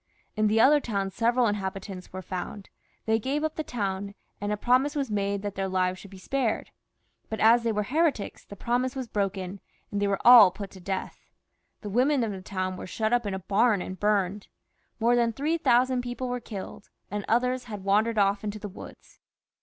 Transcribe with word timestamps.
In 0.35 0.47
the 0.47 0.59
other 0.59 0.79
town 0.79 1.11
several 1.11 1.45
inhabitants 1.45 2.11
were 2.11 2.23
found; 2.23 2.71
they 3.05 3.19
gave 3.19 3.43
up 3.43 3.53
the 3.55 3.63
town, 3.63 4.15
and 4.41 4.51
a 4.51 4.57
promise 4.57 4.95
was 4.95 5.11
made 5.11 5.43
that 5.43 5.53
their 5.53 5.67
lives 5.67 5.99
should 5.99 6.09
be 6.09 6.17
spared; 6.17 6.71
but 7.29 7.39
as 7.39 7.61
they 7.61 7.71
were 7.71 7.83
heretics 7.83 8.43
the 8.43 8.55
promise 8.55 8.95
was 8.95 9.07
broken, 9.07 9.59
and 9.91 10.01
they 10.01 10.07
were 10.07 10.17
all 10.25 10.49
put 10.49 10.71
to 10.71 10.79
death. 10.79 11.29
The 11.81 11.89
women 11.91 12.23
of 12.23 12.31
the 12.31 12.41
town 12.41 12.77
were 12.77 12.87
shut 12.87 13.13
up 13.13 13.27
in 13.27 13.35
a 13.35 13.39
bam 13.39 13.79
and 13.79 13.99
burned. 13.99 14.47
More 14.99 15.15
than 15.15 15.33
three 15.33 15.59
thousand 15.59 16.01
people 16.01 16.27
were 16.29 16.39
killed, 16.39 16.89
and 17.11 17.23
others 17.27 17.65
had 17.65 17.83
wandered 17.83 18.17
off 18.17 18.43
into 18.43 18.57
the 18.57 18.67
woods. 18.69 19.19